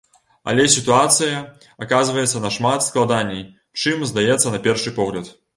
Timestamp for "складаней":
2.89-3.47